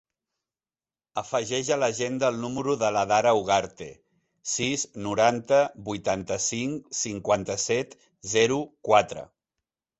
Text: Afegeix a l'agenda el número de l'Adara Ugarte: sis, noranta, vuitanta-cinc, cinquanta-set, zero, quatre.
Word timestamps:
Afegeix 1.21 1.67
a 1.75 1.75
l'agenda 1.81 2.31
el 2.33 2.39
número 2.45 2.73
de 2.85 2.89
l'Adara 2.95 3.35
Ugarte: 3.41 3.91
sis, 4.55 4.87
noranta, 5.11 5.61
vuitanta-cinc, 5.93 6.91
cinquanta-set, 7.05 7.97
zero, 8.37 8.61
quatre. 8.91 9.31